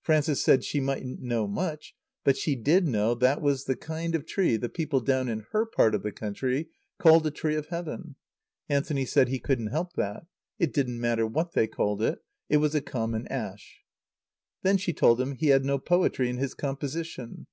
Frances 0.00 0.40
said 0.40 0.62
she 0.62 0.78
mightn't 0.78 1.20
know 1.20 1.48
much, 1.48 1.92
but 2.22 2.36
she 2.36 2.54
did 2.54 2.86
know 2.86 3.16
that 3.16 3.42
was 3.42 3.64
the 3.64 3.74
kind 3.74 4.14
of 4.14 4.24
tree 4.24 4.56
the 4.56 4.68
people 4.68 5.00
down 5.00 5.28
in 5.28 5.44
her 5.50 5.66
part 5.66 5.92
of 5.92 6.04
the 6.04 6.12
country 6.12 6.68
called 7.00 7.26
a 7.26 7.32
tree 7.32 7.56
of 7.56 7.66
Heaven. 7.66 8.14
Anthony 8.68 9.04
said 9.04 9.26
he 9.26 9.40
couldn't 9.40 9.72
help 9.72 9.94
that. 9.94 10.26
It 10.60 10.72
didn't 10.72 11.00
matter 11.00 11.26
what 11.26 11.54
they 11.54 11.66
called 11.66 12.00
it. 12.00 12.20
It 12.48 12.58
was 12.58 12.76
a 12.76 12.80
common 12.80 13.26
ash. 13.26 13.80
Then 14.62 14.76
she 14.76 14.92
told 14.92 15.20
him 15.20 15.32
he 15.34 15.48
had 15.48 15.64
no 15.64 15.80
poetry 15.80 16.28
in 16.30 16.36
his 16.36 16.54
composition. 16.54 17.48